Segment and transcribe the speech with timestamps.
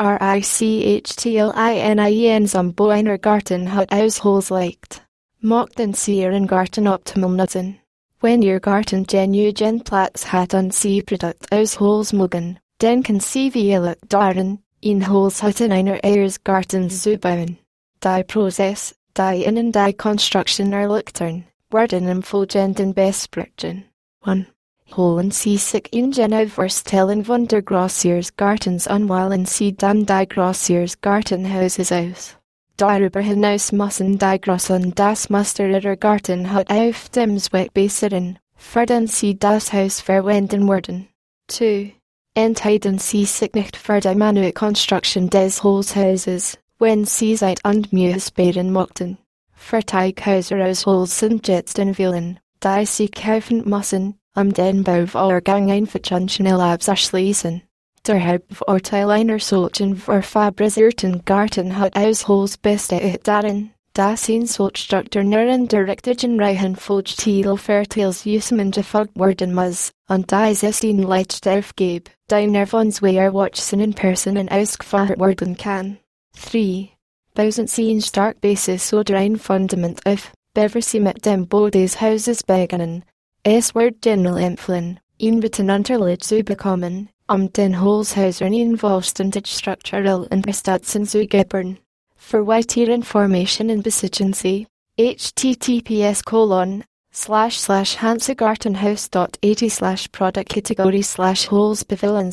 [0.00, 5.02] R-I-C-H-T-L-I-N-I-E-N som Boiner Garten hat Ausholsleicht.
[5.40, 7.78] Mocht den Sieren Garten Optimum nutzen.
[8.22, 13.78] Wenn ihr Garten genügend Platz hat und sie Produkt ausholsmogen, dann kann sie wie
[14.08, 17.58] darin, in Holzhütten einer Eures Gartens zubauen.
[18.02, 23.84] Die Prozess, die Innen die Construction erlichtern, werden im folgenden besprechen.
[24.22, 24.46] 1.
[24.96, 31.00] Holen Sie sich in Geneva vorstellen von der Grossiers Gartens anweilen Sie dann die Grossiers
[31.00, 32.36] Gartenhauses aus.
[32.76, 39.06] Darüber hinaus müssen die Grossen das Muster ihrer Garten hat auf dem Zweck besseren, fördern
[39.06, 41.08] Sie das Haus verwenden werden.
[41.48, 41.92] 2.
[42.34, 48.18] Entscheiden Sie sich nicht für die manuelle Construction des Holzhauses, wenn Sie Zeit und Mühe
[48.18, 49.18] sparen möchten.
[49.52, 55.70] Für Teighäuser aus Holz sind jetzt in Willen, die Sie kaufen müssen, um den Bauvorgang
[55.70, 57.62] einfach und schnell abzuschließen.
[58.06, 60.00] Der Hauptvorteil einer solchen
[61.94, 69.52] aus Holz besteht darin, dass in solch strukturieren direkten Reihen Vollstil fertils Usman gefolgt werden
[69.52, 75.56] muss, und dass es ihnen Leitstoff gibt, die nervons wear watchen in Personen ausgefahren werden
[75.56, 75.98] kann.
[76.50, 76.88] 3.
[77.34, 82.42] Bauen Sie ein stark Basis oder ein Fundament auf, bevor mit dem Bau des Hauses
[82.42, 83.04] beginnen,
[83.42, 91.26] es wird generell empfohlen, ihn miteinander zu bekommen, um den Holzhäusern involved structural Unterstützung zu
[91.26, 91.78] geben.
[92.16, 94.66] For weitere Information and besitzen Sie
[94.98, 101.84] https colon slash slash hansegartenhaus.80 slash product category slash holes